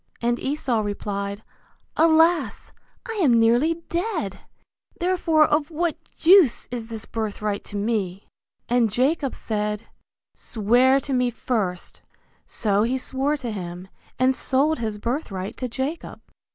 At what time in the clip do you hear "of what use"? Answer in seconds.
5.45-6.67